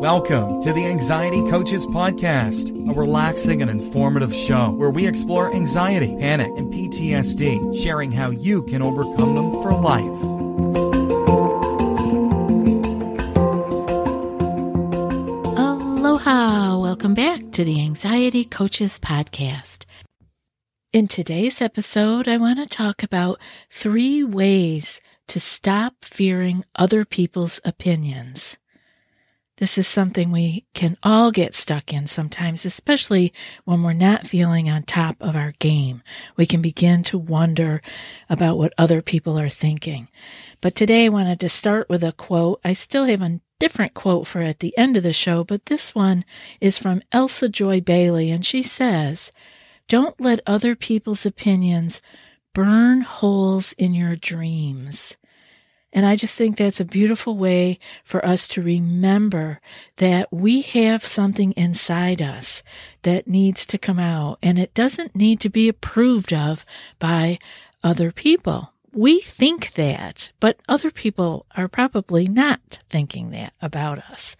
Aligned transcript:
Welcome 0.00 0.62
to 0.62 0.72
the 0.72 0.86
Anxiety 0.86 1.42
Coaches 1.50 1.84
Podcast, 1.86 2.70
a 2.88 2.94
relaxing 2.94 3.60
and 3.60 3.70
informative 3.70 4.34
show 4.34 4.70
where 4.70 4.88
we 4.88 5.06
explore 5.06 5.54
anxiety, 5.54 6.16
panic, 6.18 6.50
and 6.56 6.72
PTSD, 6.72 7.76
sharing 7.82 8.10
how 8.10 8.30
you 8.30 8.62
can 8.62 8.80
overcome 8.80 9.34
them 9.34 9.60
for 9.60 9.74
life. 9.74 10.22
Aloha! 15.58 16.78
Welcome 16.78 17.12
back 17.12 17.50
to 17.52 17.62
the 17.62 17.82
Anxiety 17.82 18.46
Coaches 18.46 18.98
Podcast. 18.98 19.84
In 20.94 21.08
today's 21.08 21.60
episode, 21.60 22.26
I 22.26 22.38
want 22.38 22.58
to 22.58 22.64
talk 22.64 23.02
about 23.02 23.38
three 23.68 24.24
ways 24.24 24.98
to 25.28 25.38
stop 25.38 25.96
fearing 26.00 26.64
other 26.74 27.04
people's 27.04 27.60
opinions. 27.66 28.56
This 29.60 29.76
is 29.76 29.86
something 29.86 30.30
we 30.30 30.64
can 30.72 30.96
all 31.02 31.30
get 31.30 31.54
stuck 31.54 31.92
in 31.92 32.06
sometimes, 32.06 32.64
especially 32.64 33.30
when 33.66 33.82
we're 33.82 33.92
not 33.92 34.26
feeling 34.26 34.70
on 34.70 34.84
top 34.84 35.16
of 35.20 35.36
our 35.36 35.52
game. 35.58 36.02
We 36.34 36.46
can 36.46 36.62
begin 36.62 37.02
to 37.04 37.18
wonder 37.18 37.82
about 38.30 38.56
what 38.56 38.72
other 38.78 39.02
people 39.02 39.38
are 39.38 39.50
thinking. 39.50 40.08
But 40.62 40.74
today 40.74 41.04
I 41.04 41.10
wanted 41.10 41.40
to 41.40 41.50
start 41.50 41.90
with 41.90 42.02
a 42.02 42.12
quote. 42.12 42.58
I 42.64 42.72
still 42.72 43.04
have 43.04 43.20
a 43.20 43.40
different 43.58 43.92
quote 43.92 44.26
for 44.26 44.40
at 44.40 44.60
the 44.60 44.76
end 44.78 44.96
of 44.96 45.02
the 45.02 45.12
show, 45.12 45.44
but 45.44 45.66
this 45.66 45.94
one 45.94 46.24
is 46.62 46.78
from 46.78 47.02
Elsa 47.12 47.50
Joy 47.50 47.82
Bailey, 47.82 48.30
and 48.30 48.46
she 48.46 48.62
says, 48.62 49.30
Don't 49.88 50.18
let 50.18 50.40
other 50.46 50.74
people's 50.74 51.26
opinions 51.26 52.00
burn 52.54 53.02
holes 53.02 53.74
in 53.74 53.92
your 53.92 54.16
dreams. 54.16 55.18
And 55.92 56.06
I 56.06 56.14
just 56.14 56.34
think 56.34 56.56
that's 56.56 56.80
a 56.80 56.84
beautiful 56.84 57.36
way 57.36 57.78
for 58.04 58.24
us 58.24 58.46
to 58.48 58.62
remember 58.62 59.60
that 59.96 60.32
we 60.32 60.62
have 60.62 61.04
something 61.04 61.52
inside 61.52 62.22
us 62.22 62.62
that 63.02 63.26
needs 63.26 63.66
to 63.66 63.78
come 63.78 63.98
out 63.98 64.38
and 64.42 64.58
it 64.58 64.72
doesn't 64.72 65.16
need 65.16 65.40
to 65.40 65.48
be 65.48 65.68
approved 65.68 66.32
of 66.32 66.64
by 66.98 67.38
other 67.82 68.12
people. 68.12 68.72
We 68.92 69.20
think 69.20 69.74
that, 69.74 70.32
but 70.40 70.60
other 70.68 70.90
people 70.90 71.46
are 71.56 71.68
probably 71.68 72.26
not 72.26 72.80
thinking 72.88 73.30
that 73.30 73.52
about 73.60 73.98
us. 74.10 74.36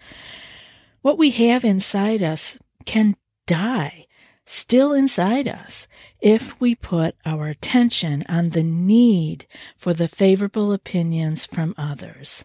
What 1.02 1.18
we 1.18 1.30
have 1.30 1.64
inside 1.64 2.22
us 2.22 2.58
can 2.84 3.16
die 3.46 4.06
still 4.50 4.92
inside 4.92 5.46
us 5.46 5.86
if 6.20 6.60
we 6.60 6.74
put 6.74 7.14
our 7.24 7.46
attention 7.46 8.24
on 8.28 8.50
the 8.50 8.64
need 8.64 9.46
for 9.76 9.94
the 9.94 10.08
favorable 10.08 10.72
opinions 10.72 11.46
from 11.46 11.72
others. 11.78 12.44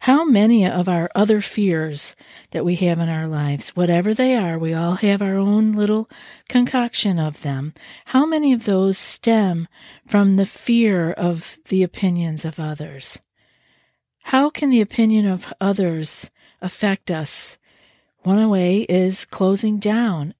How 0.00 0.24
many 0.24 0.66
of 0.66 0.88
our 0.88 1.10
other 1.14 1.42
fears 1.42 2.16
that 2.52 2.64
we 2.64 2.76
have 2.76 2.98
in 2.98 3.10
our 3.10 3.26
lives, 3.26 3.70
whatever 3.70 4.14
they 4.14 4.34
are, 4.34 4.58
we 4.58 4.72
all 4.72 4.94
have 4.94 5.20
our 5.20 5.36
own 5.36 5.72
little 5.72 6.08
concoction 6.48 7.18
of 7.18 7.42
them. 7.42 7.74
How 8.06 8.24
many 8.24 8.54
of 8.54 8.64
those 8.64 8.96
stem 8.96 9.68
from 10.06 10.36
the 10.36 10.46
fear 10.46 11.12
of 11.12 11.58
the 11.68 11.82
opinions 11.82 12.46
of 12.46 12.58
others? 12.58 13.18
How 14.22 14.48
can 14.48 14.70
the 14.70 14.80
opinion 14.80 15.26
of 15.26 15.52
others 15.60 16.30
affect 16.62 17.10
us? 17.10 17.58
One 18.22 18.48
way 18.48 18.80
is 18.82 19.26
closing 19.26 19.78
down 19.78 20.34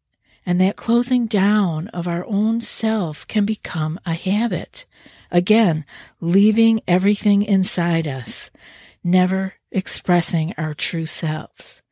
and 0.47 0.61
that 0.61 0.77
closing 0.77 1.27
down 1.27 1.89
of 1.89 2.07
our 2.07 2.25
own 2.27 2.61
self 2.61 3.27
can 3.27 3.45
become 3.45 3.99
a 4.07 4.15
habit. 4.15 4.87
Again, 5.31 5.85
leaving 6.21 6.81
everything 6.87 7.43
inside 7.43 8.07
us, 8.07 8.51
never 9.03 9.55
expressing 9.73 10.55
our 10.57 10.73
true 10.73 11.05
selves. 11.05 11.83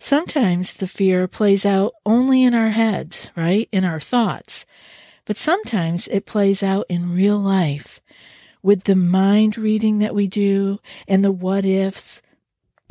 Sometimes 0.00 0.74
the 0.74 0.88
fear 0.88 1.28
plays 1.28 1.64
out 1.64 1.94
only 2.04 2.42
in 2.42 2.54
our 2.54 2.70
heads, 2.70 3.30
right? 3.36 3.68
In 3.70 3.84
our 3.84 4.00
thoughts. 4.00 4.66
But 5.24 5.36
sometimes 5.36 6.08
it 6.08 6.26
plays 6.26 6.62
out 6.62 6.86
in 6.88 7.14
real 7.14 7.38
life 7.38 8.00
with 8.62 8.84
the 8.84 8.96
mind 8.96 9.56
reading 9.56 9.98
that 9.98 10.14
we 10.14 10.26
do 10.26 10.78
and 11.06 11.24
the 11.24 11.32
what 11.32 11.64
ifs, 11.64 12.20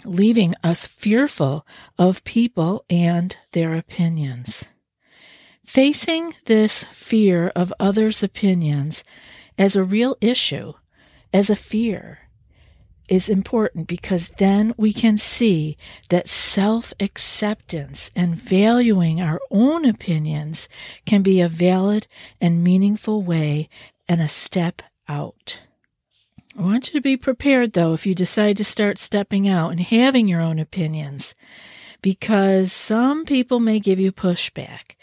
leaving 0.06 0.54
us 0.64 0.88
fearful 0.88 1.66
of 1.98 2.24
people 2.24 2.86
and 2.90 3.36
their 3.52 3.76
opinions. 3.76 4.66
Facing 5.66 6.34
this 6.46 6.84
fear 6.86 7.50
of 7.56 7.74
others' 7.80 8.24
opinions 8.24 9.04
as 9.58 9.76
a 9.76 9.84
real 9.84 10.18
issue, 10.22 10.74
as 11.32 11.50
a 11.50 11.56
fear, 11.56 12.30
is 13.10 13.28
important 13.28 13.88
because 13.88 14.30
then 14.38 14.74
we 14.78 14.94
can 14.94 15.18
see 15.18 15.76
that 16.10 16.28
self 16.28 16.94
acceptance 17.00 18.12
and 18.16 18.36
valuing 18.36 19.20
our 19.20 19.40
own 19.52 19.84
opinions 19.84 20.70
can 21.06 21.22
be 21.22 21.42
a 21.42 21.48
valid 21.48 22.08
and 22.40 22.64
meaningful 22.64 23.24
way 23.24 23.68
and 24.08 24.22
a 24.22 24.28
step 24.28 24.82
out. 25.08 25.60
I 26.60 26.62
want 26.62 26.88
you 26.88 26.94
to 27.00 27.02
be 27.02 27.16
prepared, 27.16 27.72
though, 27.72 27.94
if 27.94 28.06
you 28.06 28.14
decide 28.14 28.58
to 28.58 28.66
start 28.66 28.98
stepping 28.98 29.48
out 29.48 29.70
and 29.70 29.80
having 29.80 30.28
your 30.28 30.42
own 30.42 30.60
opinions, 30.60 31.34
because 32.02 32.74
some 32.74 33.24
people 33.24 33.62
may 33.62 33.80
give 33.80 33.98
you 33.98 34.12
pushback. 34.12 34.98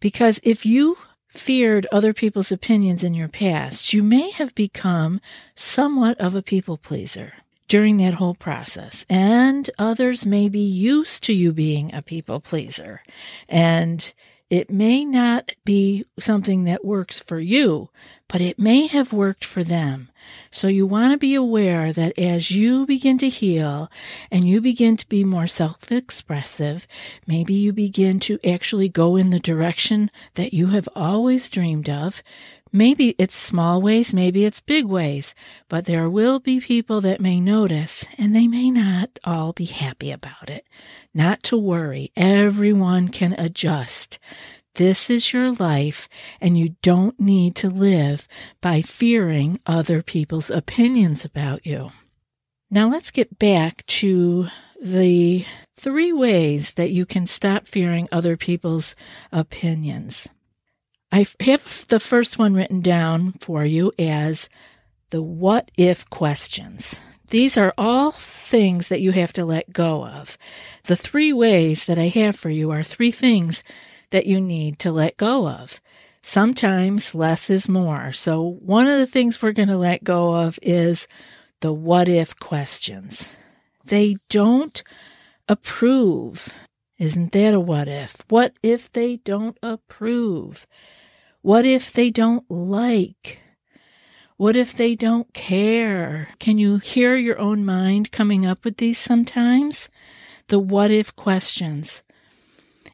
Because 0.00 0.40
if 0.42 0.64
you 0.64 0.96
feared 1.28 1.86
other 1.92 2.14
people's 2.14 2.50
opinions 2.50 3.04
in 3.04 3.12
your 3.12 3.28
past, 3.28 3.92
you 3.92 4.02
may 4.02 4.30
have 4.30 4.54
become 4.54 5.20
somewhat 5.54 6.18
of 6.18 6.34
a 6.34 6.40
people 6.40 6.78
pleaser 6.78 7.34
during 7.68 7.98
that 7.98 8.14
whole 8.14 8.34
process. 8.34 9.04
And 9.10 9.68
others 9.78 10.24
may 10.24 10.48
be 10.48 10.60
used 10.60 11.22
to 11.24 11.34
you 11.34 11.52
being 11.52 11.94
a 11.94 12.00
people 12.00 12.40
pleaser. 12.40 13.02
And 13.46 14.10
it 14.52 14.68
may 14.68 15.02
not 15.02 15.52
be 15.64 16.04
something 16.20 16.64
that 16.64 16.84
works 16.84 17.20
for 17.20 17.40
you, 17.40 17.88
but 18.28 18.42
it 18.42 18.58
may 18.58 18.86
have 18.86 19.10
worked 19.10 19.46
for 19.46 19.64
them. 19.64 20.10
So 20.50 20.68
you 20.68 20.86
want 20.86 21.12
to 21.12 21.16
be 21.16 21.34
aware 21.34 21.90
that 21.90 22.18
as 22.18 22.50
you 22.50 22.84
begin 22.84 23.16
to 23.18 23.30
heal 23.30 23.90
and 24.30 24.46
you 24.46 24.60
begin 24.60 24.98
to 24.98 25.08
be 25.08 25.24
more 25.24 25.46
self 25.46 25.90
expressive, 25.90 26.86
maybe 27.26 27.54
you 27.54 27.72
begin 27.72 28.20
to 28.20 28.38
actually 28.46 28.90
go 28.90 29.16
in 29.16 29.30
the 29.30 29.40
direction 29.40 30.10
that 30.34 30.52
you 30.52 30.66
have 30.66 30.88
always 30.94 31.48
dreamed 31.48 31.88
of. 31.88 32.22
Maybe 32.74 33.14
it's 33.18 33.36
small 33.36 33.82
ways, 33.82 34.14
maybe 34.14 34.46
it's 34.46 34.62
big 34.62 34.86
ways, 34.86 35.34
but 35.68 35.84
there 35.84 36.08
will 36.08 36.40
be 36.40 36.58
people 36.58 37.02
that 37.02 37.20
may 37.20 37.38
notice 37.38 38.06
and 38.16 38.34
they 38.34 38.48
may 38.48 38.70
not 38.70 39.18
all 39.24 39.52
be 39.52 39.66
happy 39.66 40.10
about 40.10 40.48
it. 40.48 40.66
Not 41.12 41.42
to 41.44 41.58
worry, 41.58 42.12
everyone 42.16 43.10
can 43.10 43.34
adjust. 43.34 44.18
This 44.76 45.10
is 45.10 45.34
your 45.34 45.52
life, 45.52 46.08
and 46.40 46.56
you 46.56 46.76
don't 46.80 47.20
need 47.20 47.54
to 47.56 47.68
live 47.68 48.26
by 48.62 48.80
fearing 48.80 49.60
other 49.66 50.02
people's 50.02 50.48
opinions 50.48 51.26
about 51.26 51.66
you. 51.66 51.92
Now, 52.70 52.88
let's 52.88 53.10
get 53.10 53.38
back 53.38 53.84
to 53.86 54.46
the 54.82 55.44
three 55.76 56.10
ways 56.10 56.72
that 56.74 56.90
you 56.90 57.04
can 57.04 57.26
stop 57.26 57.66
fearing 57.66 58.08
other 58.10 58.38
people's 58.38 58.96
opinions. 59.30 60.26
I 61.14 61.26
have 61.40 61.86
the 61.88 62.00
first 62.00 62.38
one 62.38 62.54
written 62.54 62.80
down 62.80 63.32
for 63.32 63.66
you 63.66 63.92
as 63.98 64.48
the 65.10 65.20
what 65.20 65.70
if 65.76 66.08
questions. 66.08 66.98
These 67.28 67.58
are 67.58 67.74
all 67.76 68.12
things 68.12 68.88
that 68.88 69.02
you 69.02 69.12
have 69.12 69.34
to 69.34 69.44
let 69.44 69.74
go 69.74 70.06
of. 70.06 70.38
The 70.84 70.96
three 70.96 71.30
ways 71.30 71.84
that 71.84 71.98
I 71.98 72.08
have 72.08 72.34
for 72.34 72.48
you 72.48 72.70
are 72.70 72.82
three 72.82 73.10
things 73.10 73.62
that 74.08 74.24
you 74.24 74.40
need 74.40 74.78
to 74.80 74.90
let 74.90 75.18
go 75.18 75.46
of. 75.46 75.82
Sometimes 76.22 77.14
less 77.14 77.50
is 77.50 77.68
more. 77.68 78.12
So, 78.12 78.58
one 78.62 78.86
of 78.86 78.98
the 78.98 79.06
things 79.06 79.42
we're 79.42 79.52
going 79.52 79.68
to 79.68 79.76
let 79.76 80.02
go 80.04 80.34
of 80.34 80.58
is 80.62 81.08
the 81.60 81.74
what 81.74 82.08
if 82.08 82.38
questions. 82.38 83.28
They 83.84 84.16
don't 84.30 84.82
approve. 85.46 86.54
Isn't 86.98 87.32
that 87.32 87.52
a 87.52 87.60
what 87.60 87.88
if? 87.88 88.16
What 88.28 88.56
if 88.62 88.90
they 88.90 89.16
don't 89.16 89.58
approve? 89.62 90.66
What 91.42 91.66
if 91.66 91.92
they 91.92 92.10
don't 92.10 92.48
like? 92.48 93.40
What 94.36 94.54
if 94.54 94.72
they 94.72 94.94
don't 94.94 95.32
care? 95.34 96.28
Can 96.38 96.56
you 96.56 96.78
hear 96.78 97.16
your 97.16 97.38
own 97.38 97.64
mind 97.64 98.12
coming 98.12 98.46
up 98.46 98.64
with 98.64 98.76
these 98.76 98.98
sometimes? 98.98 99.90
The 100.46 100.60
what 100.60 100.92
if 100.92 101.14
questions. 101.16 102.04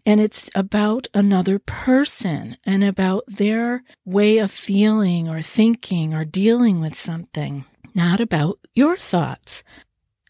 And 0.07 0.19
it's 0.19 0.49
about 0.55 1.09
another 1.13 1.59
person 1.59 2.57
and 2.65 2.83
about 2.83 3.25
their 3.29 3.83
way 4.07 4.39
of 4.39 4.51
feeling 4.51 5.29
or 5.29 5.43
thinking 5.43 6.15
or 6.15 6.25
dealing 6.25 6.81
with 6.81 6.95
something, 6.95 7.67
not 7.95 8.19
about 8.19 8.59
your 8.73 8.97
thoughts. 8.97 9.63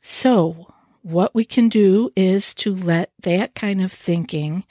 So, 0.03 0.75
what 1.03 1.37
we 1.37 1.45
can 1.45 1.69
do 1.69 2.11
is 2.17 2.53
to 2.57 2.75
let 2.75 3.13
that 3.23 3.55
kind 3.55 3.81
of 3.81 3.93
thinking 3.93 4.65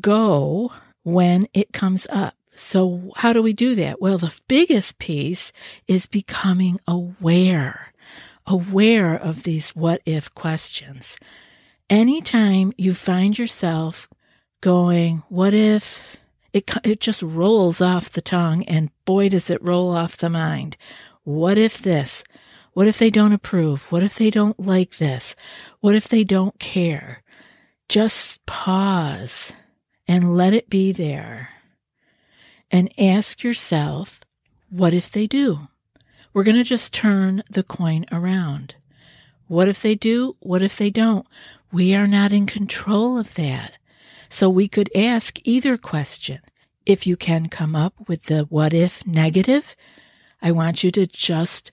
go 0.00 0.72
when 1.02 1.48
it 1.52 1.74
comes 1.74 2.06
up. 2.08 2.34
So, 2.56 3.12
how 3.16 3.32
do 3.32 3.42
we 3.42 3.52
do 3.52 3.74
that? 3.74 4.00
Well, 4.00 4.18
the 4.18 4.38
biggest 4.48 4.98
piece 4.98 5.52
is 5.86 6.06
becoming 6.06 6.80
aware, 6.88 7.92
aware 8.46 9.14
of 9.14 9.42
these 9.42 9.70
what 9.70 10.00
if 10.06 10.34
questions. 10.34 11.16
Anytime 11.90 12.72
you 12.76 12.94
find 12.94 13.38
yourself 13.38 14.08
going, 14.60 15.22
what 15.28 15.54
if 15.54 16.16
it, 16.52 16.70
it 16.84 17.00
just 17.00 17.22
rolls 17.22 17.82
off 17.82 18.10
the 18.10 18.22
tongue 18.22 18.64
and 18.64 18.90
boy, 19.04 19.28
does 19.28 19.50
it 19.50 19.62
roll 19.62 19.90
off 19.90 20.16
the 20.16 20.30
mind. 20.30 20.78
What 21.22 21.58
if 21.58 21.78
this? 21.78 22.24
What 22.72 22.88
if 22.88 22.98
they 22.98 23.10
don't 23.10 23.32
approve? 23.32 23.92
What 23.92 24.02
if 24.02 24.16
they 24.16 24.30
don't 24.30 24.58
like 24.58 24.96
this? 24.96 25.36
What 25.80 25.94
if 25.94 26.08
they 26.08 26.24
don't 26.24 26.58
care? 26.58 27.22
Just 27.88 28.44
pause 28.46 29.52
and 30.08 30.34
let 30.36 30.54
it 30.54 30.70
be 30.70 30.92
there 30.92 31.50
and 32.70 32.92
ask 32.98 33.42
yourself, 33.42 34.20
what 34.70 34.94
if 34.94 35.10
they 35.10 35.26
do? 35.26 35.68
We're 36.32 36.44
going 36.44 36.56
to 36.56 36.64
just 36.64 36.92
turn 36.92 37.42
the 37.48 37.62
coin 37.62 38.04
around. 38.12 38.74
What 39.48 39.68
if 39.68 39.80
they 39.82 39.94
do? 39.94 40.36
What 40.40 40.62
if 40.62 40.76
they 40.76 40.90
don't? 40.90 41.26
We 41.72 41.94
are 41.94 42.06
not 42.08 42.32
in 42.32 42.46
control 42.46 43.18
of 43.18 43.34
that. 43.34 43.72
So 44.28 44.50
we 44.50 44.68
could 44.68 44.90
ask 44.94 45.38
either 45.44 45.76
question. 45.76 46.40
If 46.84 47.06
you 47.06 47.16
can 47.16 47.48
come 47.48 47.74
up 47.74 47.94
with 48.08 48.24
the 48.24 48.42
what 48.44 48.72
if 48.72 49.06
negative, 49.06 49.76
I 50.42 50.52
want 50.52 50.84
you 50.84 50.90
to 50.92 51.06
just 51.06 51.72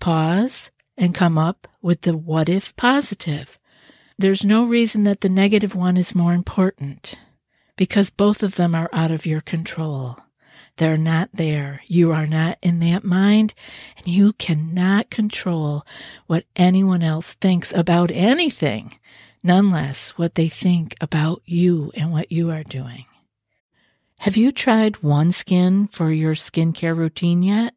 pause 0.00 0.70
and 0.96 1.14
come 1.14 1.38
up 1.38 1.66
with 1.82 2.02
the 2.02 2.16
what 2.16 2.48
if 2.48 2.74
positive. 2.76 3.58
There's 4.18 4.44
no 4.44 4.64
reason 4.64 5.04
that 5.04 5.22
the 5.22 5.28
negative 5.28 5.74
one 5.74 5.96
is 5.96 6.14
more 6.14 6.34
important 6.34 7.16
because 7.76 8.10
both 8.10 8.42
of 8.42 8.54
them 8.56 8.74
are 8.74 8.88
out 8.92 9.10
of 9.10 9.26
your 9.26 9.40
control. 9.40 10.18
They're 10.76 10.96
not 10.96 11.30
there. 11.32 11.82
You 11.86 12.10
are 12.12 12.26
not 12.26 12.58
in 12.60 12.80
that 12.80 13.04
mind, 13.04 13.54
and 13.96 14.08
you 14.08 14.32
cannot 14.32 15.10
control 15.10 15.86
what 16.26 16.46
anyone 16.56 17.02
else 17.02 17.34
thinks 17.34 17.72
about 17.72 18.10
anything, 18.10 18.98
none 19.42 19.70
less 19.70 20.10
what 20.10 20.34
they 20.34 20.48
think 20.48 20.96
about 21.00 21.42
you 21.44 21.92
and 21.94 22.10
what 22.10 22.32
you 22.32 22.50
are 22.50 22.64
doing. 22.64 23.04
Have 24.18 24.36
you 24.36 24.50
tried 24.52 24.94
OneSkin 24.94 25.92
for 25.92 26.10
your 26.10 26.34
skincare 26.34 26.96
routine 26.96 27.42
yet? 27.42 27.74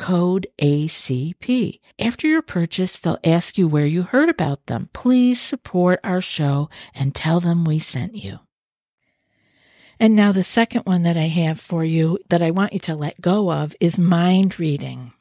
code 0.00 0.46
ACP. 0.62 1.78
After 1.98 2.26
your 2.26 2.40
purchase, 2.40 2.98
they'll 2.98 3.18
ask 3.22 3.58
you 3.58 3.68
where 3.68 3.84
you 3.84 4.02
heard 4.02 4.30
about 4.30 4.64
them. 4.64 4.88
Please 4.94 5.38
support 5.38 6.00
our 6.02 6.22
show 6.22 6.70
and 6.94 7.14
tell 7.14 7.38
them 7.38 7.66
we 7.66 7.78
sent 7.78 8.16
you. 8.16 8.38
And 10.00 10.16
now, 10.16 10.32
the 10.32 10.42
second 10.42 10.86
one 10.86 11.02
that 11.02 11.18
I 11.18 11.28
have 11.28 11.60
for 11.60 11.84
you 11.84 12.18
that 12.30 12.40
I 12.40 12.50
want 12.50 12.72
you 12.72 12.78
to 12.78 12.96
let 12.96 13.20
go 13.20 13.52
of 13.52 13.76
is 13.78 13.98
mind 13.98 14.58
reading. 14.58 15.12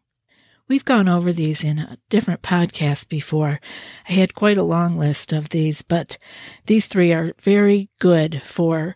We've 0.70 0.86
gone 0.86 1.10
over 1.10 1.34
these 1.34 1.62
in 1.62 1.80
a 1.80 1.98
different 2.10 2.42
podcast 2.42 3.10
before. 3.10 3.60
I 4.08 4.14
had 4.14 4.34
quite 4.34 4.58
a 4.58 4.64
long 4.64 4.96
list 4.96 5.34
of 5.34 5.50
these, 5.50 5.82
but 5.82 6.18
these 6.68 6.88
three 6.88 7.12
are 7.12 7.34
very 7.42 7.90
good 8.00 8.42
for 8.46 8.96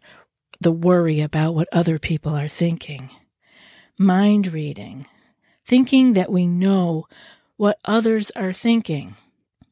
the 0.62 0.72
worry 0.72 1.20
about 1.20 1.56
what 1.56 1.68
other 1.74 2.00
people 2.00 2.34
are 2.34 2.48
thinking. 2.48 3.10
Mind 3.98 4.54
reading 4.54 5.06
thinking 5.66 6.14
that 6.14 6.32
we 6.32 6.46
know 6.46 7.08
what 7.58 7.80
others 7.86 8.32
are 8.32 8.54
thinking. 8.54 9.16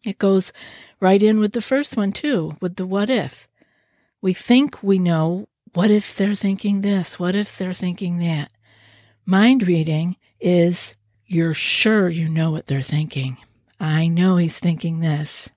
It 0.03 0.17
goes 0.17 0.51
right 0.99 1.21
in 1.21 1.39
with 1.39 1.53
the 1.53 1.61
first 1.61 1.97
one, 1.97 2.11
too, 2.11 2.57
with 2.61 2.75
the 2.75 2.85
what 2.85 3.09
if. 3.09 3.47
We 4.21 4.33
think 4.33 4.81
we 4.81 4.99
know 4.99 5.47
what 5.73 5.91
if 5.91 6.15
they're 6.15 6.35
thinking 6.35 6.81
this? 6.81 7.19
What 7.19 7.35
if 7.35 7.57
they're 7.57 7.73
thinking 7.73 8.19
that? 8.19 8.51
Mind 9.25 9.67
reading 9.67 10.17
is 10.39 10.95
you're 11.25 11.53
sure 11.53 12.09
you 12.09 12.27
know 12.27 12.51
what 12.51 12.65
they're 12.65 12.81
thinking. 12.81 13.37
I 13.79 14.07
know 14.07 14.37
he's 14.37 14.59
thinking 14.59 14.99
this. 14.99 15.49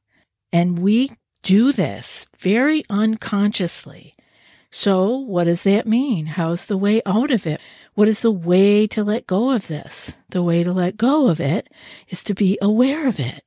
And 0.52 0.78
we 0.78 1.12
do 1.42 1.72
this 1.72 2.26
very 2.38 2.84
unconsciously. 2.88 4.14
So, 4.76 5.18
what 5.18 5.44
does 5.44 5.62
that 5.62 5.86
mean? 5.86 6.26
How's 6.26 6.66
the 6.66 6.76
way 6.76 7.00
out 7.06 7.30
of 7.30 7.46
it? 7.46 7.60
What 7.94 8.08
is 8.08 8.22
the 8.22 8.32
way 8.32 8.88
to 8.88 9.04
let 9.04 9.24
go 9.24 9.52
of 9.52 9.68
this? 9.68 10.16
The 10.30 10.42
way 10.42 10.64
to 10.64 10.72
let 10.72 10.96
go 10.96 11.28
of 11.28 11.40
it 11.40 11.68
is 12.08 12.24
to 12.24 12.34
be 12.34 12.58
aware 12.60 13.06
of 13.06 13.20
it. 13.20 13.44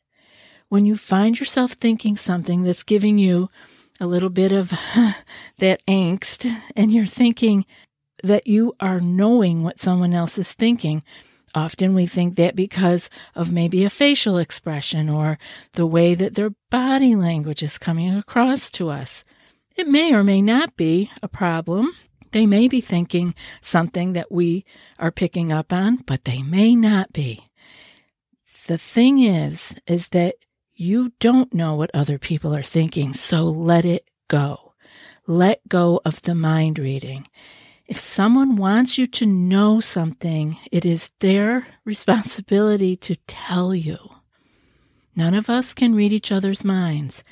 When 0.69 0.85
you 0.85 0.95
find 0.95 1.37
yourself 1.37 1.73
thinking 1.73 2.15
something 2.15 2.63
that's 2.63 2.81
giving 2.81 3.19
you 3.19 3.49
a 3.99 4.07
little 4.07 4.29
bit 4.29 4.53
of 4.53 4.69
that 5.59 5.85
angst, 5.85 6.49
and 6.77 6.93
you're 6.93 7.05
thinking 7.05 7.65
that 8.23 8.47
you 8.47 8.73
are 8.79 9.01
knowing 9.01 9.63
what 9.63 9.79
someone 9.79 10.13
else 10.13 10.37
is 10.37 10.53
thinking, 10.53 11.03
Often 11.55 11.95
we 11.95 12.07
think 12.07 12.35
that 12.35 12.55
because 12.55 13.09
of 13.33 13.51
maybe 13.51 13.83
a 13.83 13.89
facial 13.89 14.37
expression 14.37 15.09
or 15.09 15.39
the 15.73 15.87
way 15.87 16.13
that 16.13 16.35
their 16.35 16.51
body 16.69 17.15
language 17.15 17.63
is 17.63 17.77
coming 17.77 18.15
across 18.15 18.69
to 18.71 18.89
us. 18.89 19.23
It 19.77 19.87
may 19.87 20.11
or 20.13 20.23
may 20.23 20.41
not 20.41 20.75
be 20.75 21.11
a 21.21 21.27
problem. 21.27 21.91
They 22.31 22.45
may 22.45 22.67
be 22.67 22.81
thinking 22.81 23.35
something 23.61 24.13
that 24.13 24.31
we 24.31 24.65
are 24.99 25.11
picking 25.11 25.51
up 25.51 25.71
on, 25.71 25.97
but 25.97 26.25
they 26.25 26.41
may 26.41 26.75
not 26.75 27.13
be. 27.13 27.49
The 28.67 28.77
thing 28.77 29.19
is, 29.19 29.75
is 29.85 30.09
that 30.09 30.35
you 30.75 31.13
don't 31.19 31.53
know 31.53 31.75
what 31.75 31.91
other 31.93 32.17
people 32.17 32.55
are 32.55 32.63
thinking, 32.63 33.13
so 33.13 33.45
let 33.45 33.85
it 33.85 34.09
go. 34.27 34.73
Let 35.25 35.67
go 35.67 36.01
of 36.03 36.21
the 36.23 36.35
mind 36.35 36.79
reading. 36.79 37.27
If 37.85 37.99
someone 37.99 38.57
wants 38.57 38.97
you 38.97 39.07
to 39.07 39.25
know 39.25 39.79
something, 39.79 40.57
it 40.71 40.85
is 40.85 41.11
their 41.19 41.67
responsibility 41.85 42.97
to 42.97 43.15
tell 43.27 43.73
you. 43.73 43.97
None 45.15 45.33
of 45.33 45.49
us 45.49 45.73
can 45.73 45.95
read 45.95 46.11
each 46.11 46.31
other's 46.31 46.65
minds. 46.65 47.23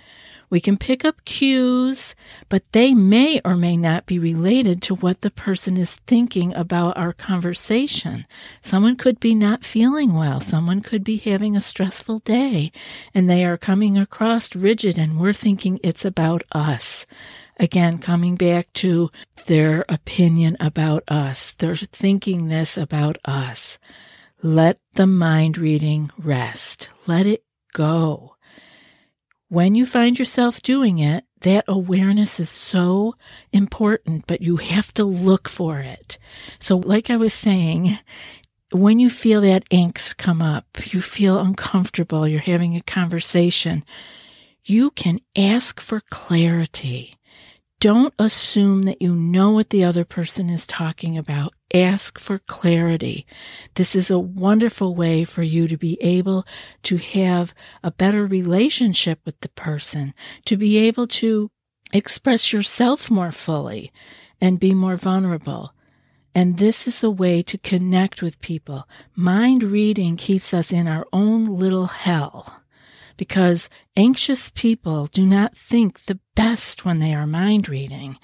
We 0.56 0.62
can 0.62 0.78
pick 0.78 1.04
up 1.04 1.26
cues, 1.26 2.16
but 2.48 2.64
they 2.72 2.94
may 2.94 3.42
or 3.44 3.58
may 3.58 3.76
not 3.76 4.06
be 4.06 4.18
related 4.18 4.82
to 4.84 4.96
what 4.96 5.20
the 5.20 5.30
person 5.30 5.76
is 5.76 5.98
thinking 6.08 6.54
about 6.54 6.96
our 6.96 7.12
conversation. 7.12 8.26
Someone 8.62 8.96
could 8.96 9.20
be 9.20 9.36
not 9.36 9.66
feeling 9.66 10.14
well. 10.14 10.40
Someone 10.40 10.80
could 10.80 11.04
be 11.04 11.18
having 11.18 11.58
a 11.58 11.60
stressful 11.60 12.20
day 12.20 12.72
and 13.14 13.30
they 13.30 13.44
are 13.44 13.58
coming 13.58 13.98
across 13.98 14.56
rigid 14.56 14.98
and 14.98 15.20
we're 15.20 15.34
thinking 15.34 15.78
it's 15.84 16.06
about 16.06 16.44
us. 16.54 17.06
Again, 17.60 17.98
coming 17.98 18.38
back 18.38 18.72
to 18.76 19.10
their 19.48 19.84
opinion 19.90 20.56
about 20.62 21.04
us. 21.10 21.52
They're 21.52 21.76
thinking 21.76 22.48
this 22.48 22.78
about 22.78 23.18
us. 23.26 23.78
Let 24.42 24.80
the 24.94 25.06
mind 25.06 25.58
reading 25.58 26.12
rest. 26.18 26.88
Let 27.08 27.26
it 27.26 27.44
go 27.74 28.35
when 29.50 29.76
you 29.76 29.86
find 29.86 30.18
yourself 30.18 30.62
doing 30.62 31.00
it, 31.00 31.24
that 31.42 31.66
awareness 31.68 32.40
is 32.40 32.50
so 32.50 33.16
important, 33.52 34.26
but 34.28 34.42
you 34.42 34.58
have 34.58 34.94
to 34.96 35.04
look 35.04 35.48
for 35.48 35.80
it. 35.80 36.18
So, 36.60 36.78
like 36.78 37.10
I 37.10 37.18
was 37.18 37.34
saying, 37.34 37.98
when 38.72 39.00
you 39.00 39.10
feel 39.10 39.42
that 39.42 39.70
angst 39.70 40.18
come 40.18 40.42
up, 40.42 40.66
you 40.94 41.02
feel 41.02 41.40
uncomfortable, 41.40 42.28
you're 42.28 42.40
having 42.40 42.76
a 42.76 42.82
conversation, 42.82 43.86
you 44.64 44.90
can 44.92 45.20
ask 45.36 45.80
for 45.80 46.02
clarity. 46.10 47.16
Don't 47.80 48.14
assume 48.18 48.84
that 48.84 49.02
you 49.02 49.14
know 49.14 49.52
what 49.52 49.70
the 49.70 49.84
other 49.84 50.06
person 50.06 50.50
is 50.50 50.66
talking 50.66 51.18
about. 51.18 51.54
Ask 51.76 52.18
for 52.18 52.40
clarity. 52.40 53.28
This 53.74 53.98
is 53.98 54.10
a 54.10 54.18
wonderful 54.18 54.96
way 54.96 55.26
for 55.26 55.44
you 55.44 55.68
to 55.68 55.76
be 55.76 56.02
able 56.02 56.48
to 56.84 56.96
have 56.96 57.54
a 57.84 57.92
better 57.92 58.26
relationship 58.26 59.20
with 59.26 59.38
the 59.42 59.50
person, 59.50 60.14
to 60.46 60.56
be 60.56 60.78
able 60.78 61.06
to 61.08 61.52
express 61.92 62.54
yourself 62.54 63.12
more 63.12 63.34
fully 63.34 63.92
and 64.40 64.58
be 64.58 64.74
more 64.74 64.96
vulnerable. 64.96 65.74
And 66.34 66.60
this 66.60 66.88
is 66.88 67.04
a 67.04 67.12
way 67.12 67.42
to 67.44 67.58
connect 67.58 68.22
with 68.22 68.40
people. 68.40 68.88
Mind 69.14 69.62
reading 69.62 70.16
keeps 70.16 70.54
us 70.54 70.72
in 70.72 70.88
our 70.88 71.06
own 71.12 71.46
little 71.46 71.88
hell 71.88 72.62
because 73.18 73.70
anxious 73.98 74.50
people 74.50 75.08
do 75.08 75.26
not 75.26 75.58
think 75.58 76.06
the 76.06 76.22
best 76.36 76.86
when 76.86 77.00
they 77.00 77.14
are 77.14 77.28
mind 77.28 77.68
reading. 77.68 78.18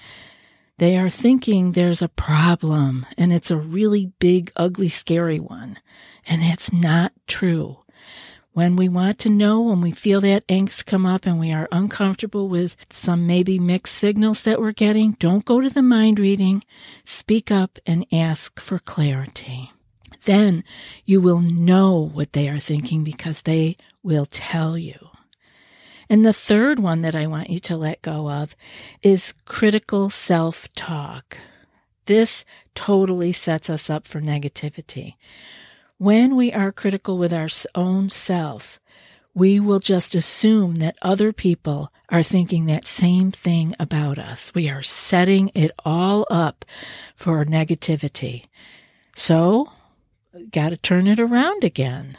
They 0.82 0.96
are 0.96 1.10
thinking 1.10 1.70
there's 1.70 2.02
a 2.02 2.08
problem 2.08 3.06
and 3.16 3.32
it's 3.32 3.52
a 3.52 3.56
really 3.56 4.06
big, 4.18 4.50
ugly, 4.56 4.88
scary 4.88 5.38
one. 5.38 5.78
And 6.26 6.42
that's 6.42 6.72
not 6.72 7.12
true. 7.28 7.78
When 8.50 8.74
we 8.74 8.88
want 8.88 9.20
to 9.20 9.28
know, 9.30 9.60
when 9.60 9.80
we 9.80 9.92
feel 9.92 10.20
that 10.22 10.44
angst 10.48 10.86
come 10.86 11.06
up 11.06 11.24
and 11.24 11.38
we 11.38 11.52
are 11.52 11.68
uncomfortable 11.70 12.48
with 12.48 12.76
some 12.90 13.28
maybe 13.28 13.60
mixed 13.60 13.94
signals 13.94 14.42
that 14.42 14.60
we're 14.60 14.72
getting, 14.72 15.12
don't 15.20 15.44
go 15.44 15.60
to 15.60 15.70
the 15.70 15.82
mind 15.82 16.18
reading. 16.18 16.64
Speak 17.04 17.52
up 17.52 17.78
and 17.86 18.04
ask 18.10 18.58
for 18.58 18.80
clarity. 18.80 19.70
Then 20.24 20.64
you 21.04 21.20
will 21.20 21.42
know 21.42 22.10
what 22.12 22.32
they 22.32 22.48
are 22.48 22.58
thinking 22.58 23.04
because 23.04 23.42
they 23.42 23.76
will 24.02 24.26
tell 24.26 24.76
you. 24.76 25.11
And 26.12 26.26
the 26.26 26.34
third 26.34 26.78
one 26.78 27.00
that 27.00 27.14
I 27.14 27.26
want 27.26 27.48
you 27.48 27.58
to 27.60 27.74
let 27.74 28.02
go 28.02 28.28
of 28.28 28.54
is 29.02 29.32
critical 29.46 30.10
self 30.10 30.70
talk. 30.74 31.38
This 32.04 32.44
totally 32.74 33.32
sets 33.32 33.70
us 33.70 33.88
up 33.88 34.06
for 34.06 34.20
negativity. 34.20 35.14
When 35.96 36.36
we 36.36 36.52
are 36.52 36.70
critical 36.70 37.16
with 37.16 37.32
our 37.32 37.48
own 37.74 38.10
self, 38.10 38.78
we 39.32 39.58
will 39.58 39.80
just 39.80 40.14
assume 40.14 40.74
that 40.74 40.98
other 41.00 41.32
people 41.32 41.90
are 42.10 42.22
thinking 42.22 42.66
that 42.66 42.86
same 42.86 43.30
thing 43.30 43.74
about 43.80 44.18
us. 44.18 44.52
We 44.54 44.68
are 44.68 44.82
setting 44.82 45.50
it 45.54 45.70
all 45.82 46.26
up 46.28 46.66
for 47.14 47.42
negativity. 47.46 48.48
So, 49.16 49.70
got 50.50 50.68
to 50.68 50.76
turn 50.76 51.06
it 51.06 51.18
around 51.18 51.64
again. 51.64 52.18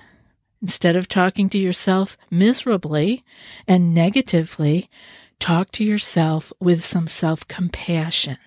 Instead 0.64 0.96
of 0.96 1.10
talking 1.10 1.50
to 1.50 1.58
yourself 1.58 2.18
miserably 2.32 3.26
and 3.68 3.94
negatively, 3.94 4.90
talk 5.38 5.74
to 5.74 5.84
yourself 5.84 6.54
with 6.62 6.86
some 6.86 7.06
self 7.06 7.46
compassion. 7.50 8.38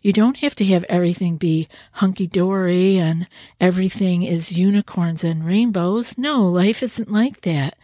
You 0.00 0.12
don't 0.12 0.38
have 0.38 0.54
to 0.54 0.64
have 0.66 0.84
everything 0.84 1.38
be 1.38 1.66
hunky 1.94 2.28
dory 2.28 2.98
and 2.98 3.26
everything 3.60 4.22
is 4.22 4.52
unicorns 4.52 5.24
and 5.24 5.44
rainbows. 5.44 6.16
No, 6.16 6.48
life 6.48 6.84
isn't 6.84 7.10
like 7.10 7.40
that. 7.40 7.76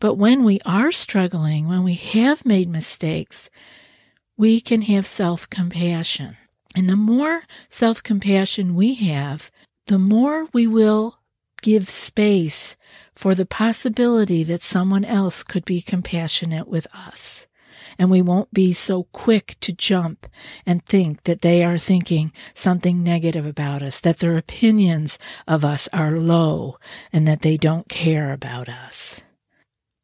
But 0.00 0.16
when 0.16 0.44
we 0.44 0.60
are 0.66 0.92
struggling, 0.92 1.66
when 1.66 1.84
we 1.84 1.94
have 1.94 2.44
made 2.44 2.68
mistakes, 2.68 3.48
we 4.36 4.60
can 4.60 4.82
have 4.82 5.06
self 5.06 5.48
compassion. 5.48 6.36
And 6.76 6.90
the 6.90 6.94
more 6.94 7.44
self 7.70 8.02
compassion 8.02 8.74
we 8.74 8.92
have, 8.96 9.50
the 9.86 9.98
more 9.98 10.46
we 10.52 10.66
will 10.66 11.17
give 11.62 11.90
space 11.90 12.76
for 13.14 13.34
the 13.34 13.46
possibility 13.46 14.44
that 14.44 14.62
someone 14.62 15.04
else 15.04 15.42
could 15.42 15.64
be 15.64 15.82
compassionate 15.82 16.68
with 16.68 16.86
us 16.94 17.48
and 17.98 18.10
we 18.10 18.22
won't 18.22 18.52
be 18.52 18.72
so 18.72 19.04
quick 19.12 19.56
to 19.60 19.72
jump 19.72 20.26
and 20.64 20.84
think 20.84 21.24
that 21.24 21.42
they 21.42 21.64
are 21.64 21.78
thinking 21.78 22.32
something 22.54 23.02
negative 23.02 23.44
about 23.44 23.82
us, 23.82 24.00
that 24.00 24.18
their 24.18 24.36
opinions 24.36 25.18
of 25.46 25.64
us 25.64 25.88
are 25.92 26.12
low, 26.12 26.78
and 27.12 27.26
that 27.26 27.42
they 27.42 27.56
don't 27.56 27.88
care 27.88 28.32
about 28.32 28.68
us. 28.68 29.20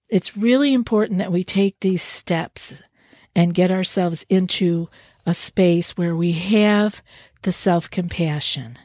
It's 0.08 0.37
really 0.37 0.75
important 0.75 1.18
that 1.18 1.32
we 1.32 1.44
take 1.44 1.80
these 1.80 2.02
steps 2.02 2.75
and 3.34 3.54
get 3.54 3.70
ourselves 3.70 4.26
into 4.28 4.88
a 5.26 5.34
space 5.34 5.96
where 5.96 6.14
we 6.14 6.32
have 6.32 7.02
the 7.42 7.52
self 7.52 7.90
compassion, 7.90 8.78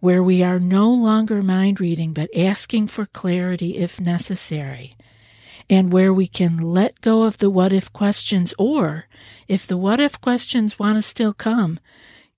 where 0.00 0.22
we 0.22 0.42
are 0.42 0.58
no 0.58 0.90
longer 0.90 1.42
mind 1.42 1.80
reading 1.80 2.12
but 2.12 2.34
asking 2.36 2.88
for 2.88 3.06
clarity 3.06 3.76
if 3.76 4.00
necessary, 4.00 4.96
and 5.68 5.92
where 5.92 6.12
we 6.12 6.26
can 6.26 6.58
let 6.58 7.00
go 7.00 7.22
of 7.22 7.38
the 7.38 7.50
what 7.50 7.72
if 7.72 7.92
questions, 7.92 8.52
or 8.58 9.06
if 9.46 9.66
the 9.66 9.76
what 9.76 10.00
if 10.00 10.20
questions 10.20 10.78
want 10.78 10.96
to 10.96 11.02
still 11.02 11.32
come, 11.32 11.78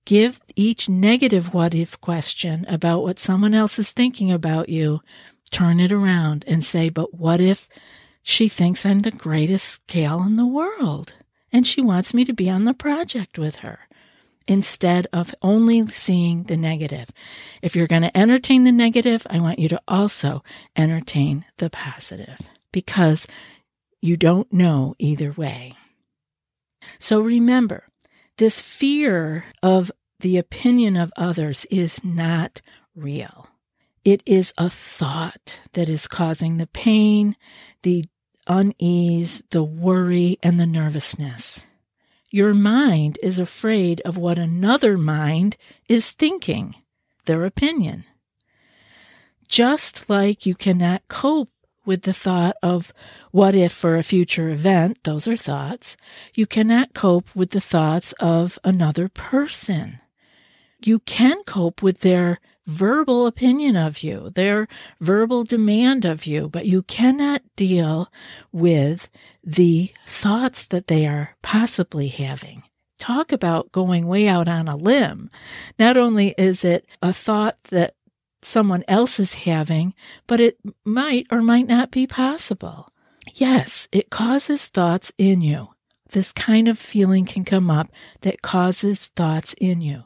give 0.05 0.41
each 0.57 0.89
negative 0.89 1.55
what 1.55 1.75
if 1.75 2.01
question 2.01 2.67
about 2.69 3.03
what 3.03 3.19
someone 3.19 3.55
else 3.55 3.79
is 3.79 3.93
thinking 3.93 4.31
about 4.31 4.69
you, 4.69 5.01
turn 5.51 5.79
it 5.79 5.93
around 5.93 6.45
and 6.47 6.65
say, 6.65 6.89
but 6.89 7.15
what 7.15 7.41
if 7.41 7.69
she 8.23 8.49
thinks 8.49 8.85
I'm 8.85 9.03
the 9.03 9.11
greatest 9.11 9.87
gal 9.87 10.23
in 10.25 10.37
the 10.37 10.47
world 10.47 11.15
and 11.53 11.67
she 11.67 11.81
wants 11.81 12.13
me 12.15 12.25
to 12.25 12.33
be 12.33 12.51
on 12.51 12.65
the 12.65 12.75
project 12.75 13.39
with 13.39 13.57
her? 13.57 13.81
Instead 14.47 15.07
of 15.13 15.35
only 15.43 15.87
seeing 15.89 16.45
the 16.45 16.57
negative. 16.57 17.11
If 17.61 17.77
you're 17.77 17.87
going 17.87 18.03
to 18.03 18.17
entertain 18.17 18.65
the 18.65 18.73
negative, 18.73 19.27
I 19.31 19.41
want 19.41 19.59
you 19.59 19.69
to 19.71 19.83
also 19.87 20.43
entertain 20.77 21.45
the 21.59 21.71
positive 21.71 22.39
because 22.73 23.27
you 24.01 24.17
don't 24.17 24.53
know 24.53 24.95
either 24.99 25.33
way. 25.33 25.77
So 26.99 27.21
remember, 27.21 27.89
this 28.39 28.61
fear 28.61 29.45
of 29.63 29.93
the 30.21 30.39
opinion 30.39 30.97
of 30.97 31.13
others 31.17 31.67
is 31.71 32.03
not 32.03 32.61
real. 32.95 33.49
It 34.05 34.23
is 34.27 34.53
a 34.59 34.69
thought 34.69 35.61
that 35.75 35.89
is 35.89 36.09
causing 36.09 36.57
the 36.57 36.67
pain, 36.67 37.37
the 37.83 38.05
unease, 38.49 39.43
the 39.51 39.63
worry, 39.63 40.39
and 40.43 40.59
the 40.59 40.67
nervousness. 40.67 41.61
Your 42.35 42.55
mind 42.55 43.19
is 43.23 43.39
afraid 43.39 44.01
of 44.07 44.17
what 44.17 44.39
another 44.39 44.97
mind 44.97 45.59
is 45.87 46.13
thinking, 46.13 46.75
their 47.27 47.45
opinion. 47.45 48.05
Just 49.49 50.09
like 50.09 50.47
you 50.47 50.55
cannot 50.55 51.07
cope 51.09 51.51
with 51.85 52.03
the 52.03 52.15
thought 52.15 52.57
of 52.63 52.91
what 53.33 53.55
if 53.55 53.71
for 53.71 53.99
a 53.99 54.03
future 54.03 54.49
event, 54.49 54.97
those 55.05 55.29
are 55.29 55.37
thoughts, 55.37 55.95
you 56.35 56.47
cannot 56.47 56.95
cope 56.95 57.29
with 57.37 57.51
the 57.51 57.61
thoughts 57.61 58.15
of 58.19 58.59
another 58.65 59.11
person. 59.11 60.01
You 60.83 61.01
can 61.01 61.45
cope 61.45 61.83
with 61.83 62.01
their 62.01 62.41
verbal 62.67 63.27
opinion 63.27 63.77
of 63.77 64.03
you, 64.03 64.31
their 64.35 64.69
verbal 65.01 65.45
demand 65.45 66.05
of 66.05 66.27
you, 66.27 66.49
but 66.49 66.67
you 66.67 66.83
cannot 66.83 67.43
deal 67.57 68.11
with 68.53 69.11
the 69.45 69.93
thoughts 70.07 70.67
that 70.67 70.87
they 70.87 71.07
are 71.07 71.37
possibly 71.43 72.09
having. 72.09 72.63
Talk 72.99 73.33
about 73.33 73.73
going 73.73 74.07
way 74.07 74.29
out 74.29 74.49
on 74.49 74.69
a 74.69 74.77
limb. 74.77 75.31
Not 75.79 75.97
only 75.97 76.35
is 76.39 76.65
it 76.65 76.87
a 77.03 77.13
thought 77.13 77.57
that 77.65 77.95
someone 78.43 78.85
else 78.87 79.19
is 79.19 79.35
having, 79.35 79.95
but 80.27 80.41
it 80.41 80.59
might 80.85 81.27
or 81.31 81.43
might 81.43 81.67
not 81.67 81.91
be 81.91 82.07
possible. 82.07 82.93
Yes, 83.35 83.89
it 83.93 84.11
causes 84.11 84.67
thoughts 84.67 85.13
in 85.19 85.41
you. 85.41 85.69
This 86.11 86.33
kind 86.33 86.69
of 86.69 86.79
feeling 86.79 87.25
can 87.25 87.45
come 87.45 87.71
up 87.71 87.91
that 88.21 88.43
causes 88.43 89.07
thoughts 89.17 89.55
in 89.59 89.81
you. 89.81 90.05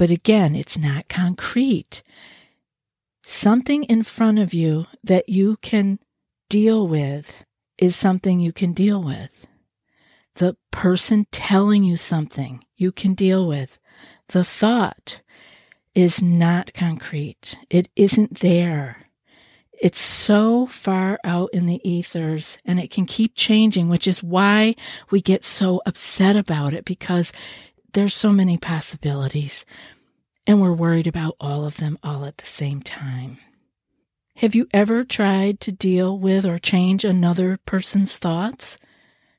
But 0.00 0.10
again, 0.10 0.56
it's 0.56 0.78
not 0.78 1.10
concrete. 1.10 2.02
Something 3.26 3.84
in 3.84 4.02
front 4.02 4.38
of 4.38 4.54
you 4.54 4.86
that 5.04 5.28
you 5.28 5.58
can 5.60 5.98
deal 6.48 6.88
with 6.88 7.44
is 7.76 7.96
something 7.96 8.40
you 8.40 8.50
can 8.50 8.72
deal 8.72 9.04
with. 9.04 9.46
The 10.36 10.56
person 10.70 11.26
telling 11.30 11.84
you 11.84 11.98
something 11.98 12.64
you 12.78 12.92
can 12.92 13.12
deal 13.12 13.46
with. 13.46 13.78
The 14.28 14.42
thought 14.42 15.20
is 15.94 16.22
not 16.22 16.72
concrete. 16.72 17.58
It 17.68 17.90
isn't 17.94 18.40
there. 18.40 19.10
It's 19.80 20.00
so 20.00 20.66
far 20.66 21.18
out 21.24 21.50
in 21.52 21.64
the 21.66 21.80
ethers 21.86 22.58
and 22.66 22.78
it 22.78 22.90
can 22.90 23.04
keep 23.06 23.34
changing, 23.34 23.90
which 23.90 24.06
is 24.06 24.22
why 24.22 24.76
we 25.10 25.20
get 25.20 25.44
so 25.44 25.82
upset 25.84 26.36
about 26.36 26.72
it 26.72 26.86
because 26.86 27.32
there's 27.92 28.14
so 28.14 28.30
many 28.30 28.56
possibilities 28.58 29.64
and 30.46 30.60
we're 30.60 30.72
worried 30.72 31.06
about 31.06 31.36
all 31.40 31.64
of 31.64 31.76
them 31.76 31.98
all 32.02 32.24
at 32.24 32.38
the 32.38 32.46
same 32.46 32.82
time. 32.82 33.38
Have 34.36 34.54
you 34.54 34.68
ever 34.72 35.04
tried 35.04 35.60
to 35.60 35.72
deal 35.72 36.18
with 36.18 36.44
or 36.46 36.58
change 36.58 37.04
another 37.04 37.58
person's 37.66 38.16
thoughts? 38.16 38.78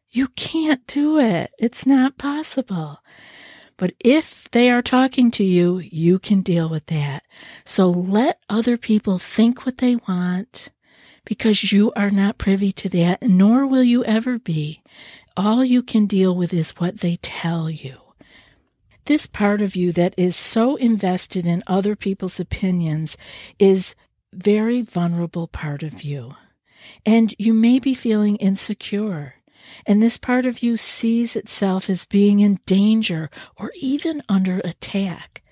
You 0.10 0.28
can't 0.30 0.86
do 0.86 1.18
it. 1.20 1.52
It's 1.58 1.86
not 1.86 2.18
possible. 2.18 3.00
But 3.78 3.94
if 4.00 4.48
they 4.52 4.70
are 4.70 4.84
talking 4.84 5.32
to 5.32 5.44
you, 5.44 5.80
you 5.80 6.20
can 6.20 6.42
deal 6.42 6.70
with 6.70 6.86
that. 6.88 7.24
So 7.66 7.90
let 7.90 8.40
other 8.48 8.78
people 8.78 9.18
think 9.18 9.66
what 9.66 9.80
they 9.80 9.96
want 9.96 10.70
because 11.26 11.72
you 11.72 11.92
are 11.96 12.12
not 12.12 12.38
privy 12.38 12.72
to 12.74 12.90
that, 12.90 13.24
nor 13.24 13.66
will 13.66 13.84
you 13.84 14.04
ever 14.04 14.38
be. 14.38 14.84
All 15.36 15.66
you 15.66 15.82
can 15.82 16.06
deal 16.06 16.36
with 16.36 16.54
is 16.54 16.72
what 16.72 17.00
they 17.00 17.16
tell 17.18 17.70
you. 17.70 18.01
This 19.06 19.26
part 19.26 19.62
of 19.62 19.76
you 19.76 19.92
that 19.94 20.14
is 20.18 20.36
so 20.36 20.76
invested 20.76 21.48
in 21.48 21.64
other 21.66 21.96
people's 21.96 22.40
opinions 22.40 23.18
is 23.58 23.96
very 24.34 24.82
vulnerable 24.82 25.48
part 25.48 25.84
of 25.84 26.04
you. 26.04 26.36
And 27.06 27.34
you 27.38 27.54
may 27.54 27.80
be 27.80 27.94
feeling 27.94 28.36
insecure. 28.38 29.36
And 29.86 30.02
this 30.02 30.18
part 30.18 30.46
of 30.46 30.62
you 30.62 30.78
sees 30.78 31.36
itself 31.36 31.90
as 31.90 32.06
being 32.06 32.40
in 32.40 32.60
danger 32.66 33.30
or 33.58 33.72
even 33.76 34.22
under 34.30 34.60
attack. 34.60 35.44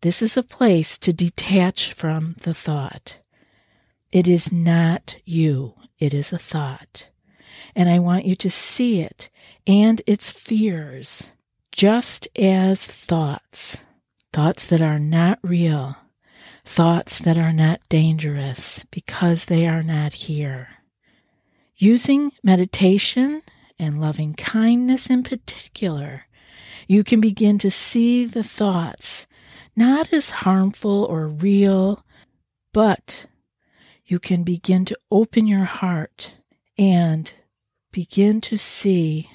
This 0.00 0.20
is 0.22 0.36
a 0.36 0.42
place 0.42 0.98
to 0.98 1.12
detach 1.12 1.92
from 1.92 2.36
the 2.42 2.54
thought. 2.54 3.18
It 4.12 4.28
is 4.28 4.52
not 4.52 5.16
you, 5.24 5.74
it 5.98 6.14
is 6.14 6.32
a 6.32 6.38
thought. 6.38 7.08
And 7.74 7.88
I 7.88 7.98
want 7.98 8.26
you 8.26 8.36
to 8.36 8.50
see 8.50 9.00
it 9.00 9.30
and 9.66 10.02
its 10.06 10.30
fears 10.30 11.30
just 11.74 12.28
as 12.36 12.86
thoughts, 12.86 13.78
thoughts 14.32 14.68
that 14.68 14.80
are 14.80 15.00
not 15.00 15.40
real, 15.42 15.96
thoughts 16.64 17.18
that 17.18 17.36
are 17.36 17.52
not 17.52 17.80
dangerous 17.88 18.84
because 18.92 19.46
they 19.46 19.66
are 19.66 19.82
not 19.82 20.12
here. 20.12 20.68
Using 21.76 22.30
meditation 22.44 23.42
and 23.76 24.00
loving 24.00 24.34
kindness 24.34 25.10
in 25.10 25.24
particular, 25.24 26.26
you 26.86 27.02
can 27.02 27.20
begin 27.20 27.58
to 27.58 27.72
see 27.72 28.24
the 28.24 28.44
thoughts 28.44 29.26
not 29.74 30.12
as 30.12 30.30
harmful 30.30 31.04
or 31.10 31.26
real, 31.26 32.04
but 32.72 33.26
you 34.06 34.20
can 34.20 34.44
begin 34.44 34.84
to 34.84 34.98
open 35.10 35.48
your 35.48 35.64
heart 35.64 36.34
and 36.78 37.34
begin 37.90 38.40
to 38.42 38.56
see 38.56 39.28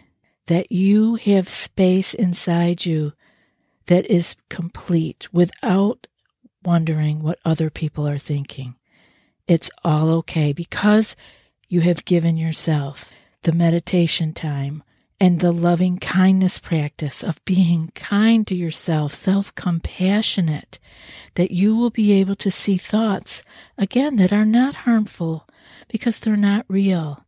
that 0.50 0.72
you 0.72 1.14
have 1.14 1.48
space 1.48 2.16
inside 2.16 2.84
you 2.84 3.14
that 3.86 4.04
is 4.08 4.36
complete 4.50 5.32
without 5.32 6.08
wondering 6.66 7.22
what 7.22 7.38
other 7.46 7.70
people 7.70 8.08
are 8.08 8.18
thinking. 8.18 8.74
It's 9.48 9.70
all 9.84 10.10
okay 10.10 10.52
because 10.52 11.16
you 11.68 11.82
have 11.82 12.04
given 12.04 12.36
yourself 12.36 13.12
the 13.44 13.52
meditation 13.52 14.34
time 14.34 14.82
and 15.20 15.40
the 15.40 15.52
loving 15.52 16.00
kindness 16.00 16.58
practice 16.58 17.24
of 17.24 17.46
being 17.46 17.92
kind 17.94 18.48
to 18.48 18.56
yourself, 18.56 19.14
self 19.14 19.54
compassionate, 19.54 20.80
that 21.36 21.52
you 21.52 21.76
will 21.76 21.92
be 21.92 22.12
able 22.14 22.36
to 22.38 22.50
see 22.50 22.78
thoughts, 22.78 23.44
again, 23.78 24.16
that 24.16 24.34
are 24.34 24.46
not 24.46 24.74
harmful 24.74 25.48
because 25.90 26.20
they're 26.20 26.36
not 26.36 26.66
real. 26.68 27.24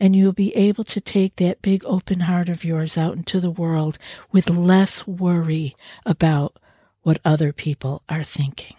And 0.00 0.14
you'll 0.14 0.32
be 0.32 0.54
able 0.54 0.84
to 0.84 1.00
take 1.00 1.36
that 1.36 1.62
big 1.62 1.84
open 1.84 2.20
heart 2.20 2.48
of 2.48 2.64
yours 2.64 2.96
out 2.96 3.16
into 3.16 3.40
the 3.40 3.50
world 3.50 3.98
with 4.30 4.48
less 4.48 5.06
worry 5.06 5.76
about 6.06 6.58
what 7.02 7.20
other 7.24 7.52
people 7.52 8.02
are 8.08 8.24
thinking. 8.24 8.76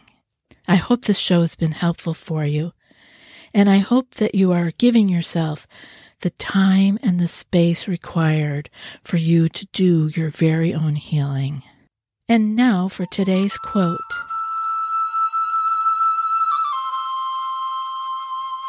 I 0.68 0.76
hope 0.76 1.04
this 1.06 1.18
show 1.18 1.42
has 1.42 1.56
been 1.56 1.72
helpful 1.74 2.14
for 2.14 2.46
you. 2.46 2.74
And 3.54 3.70
I 3.70 3.80
hope 3.80 4.16
that 4.16 4.36
you 4.36 4.52
are 4.52 4.72
giving 4.78 5.10
yourself 5.10 5.68
the 6.22 6.30
time 6.32 7.00
and 7.02 7.20
the 7.20 7.28
space 7.28 7.88
required 7.88 8.70
for 9.02 9.18
you 9.18 9.50
to 9.50 9.66
do 9.74 10.12
your 10.16 10.30
very 10.30 10.74
own 10.74 10.96
healing. 10.96 11.64
And 12.28 12.56
now 12.56 12.88
for 12.88 13.06
today's 13.06 13.58
quote. 13.58 13.98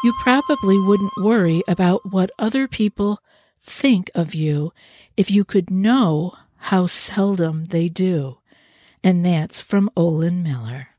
You 0.03 0.13
probably 0.21 0.79
wouldn't 0.79 1.11
worry 1.17 1.63
about 1.67 2.11
what 2.11 2.31
other 2.39 2.67
people 2.67 3.21
think 3.61 4.09
of 4.15 4.33
you 4.33 4.73
if 5.15 5.29
you 5.29 5.45
could 5.45 5.69
know 5.69 6.33
how 6.57 6.87
seldom 6.87 7.65
they 7.65 7.87
do. 7.87 8.39
And 9.03 9.23
that's 9.25 9.59
from 9.59 9.89
Olin 9.95 10.43
Miller. 10.43 10.89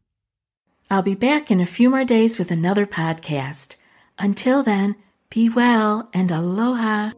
I'll 0.91 1.03
be 1.03 1.15
back 1.15 1.51
in 1.51 1.61
a 1.61 1.67
few 1.67 1.91
more 1.91 2.05
days 2.05 2.39
with 2.39 2.51
another 2.51 2.87
podcast. 2.87 3.77
Until 4.19 4.63
then, 4.63 4.97
be 5.31 5.49
well 5.49 6.11
and 6.13 6.31
aloha. 6.31 7.13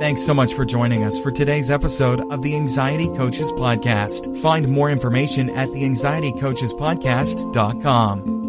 Thanks 0.00 0.24
so 0.24 0.32
much 0.32 0.54
for 0.54 0.64
joining 0.64 1.04
us 1.04 1.20
for 1.20 1.30
today's 1.30 1.70
episode 1.70 2.20
of 2.32 2.40
the 2.42 2.56
Anxiety 2.56 3.08
Coaches 3.08 3.52
Podcast. 3.52 4.34
Find 4.40 4.66
more 4.68 4.88
information 4.90 5.50
at 5.50 5.70
the 5.72 5.82
anxietycoachespodcast.com. 5.82 8.39